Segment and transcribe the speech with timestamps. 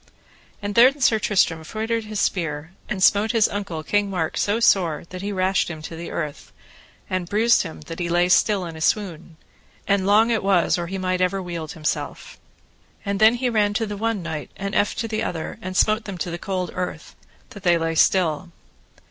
[0.63, 5.03] And then Sir Tristram feutred his spear, and smote his uncle, King Mark, so sore,
[5.11, 6.51] that he rashed him to the earth,
[7.07, 9.37] and bruised him that he lay still in a swoon,
[9.87, 12.39] and long it was or ever he might wield himself.
[13.05, 16.05] And then he ran to the one knight, and eft to the other, and smote
[16.05, 17.15] them to the cold earth,
[17.51, 18.49] that they lay still.